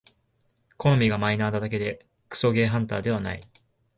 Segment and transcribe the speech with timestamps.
[0.79, 3.43] 好みがマイナーなだけでクソゲーハンターではない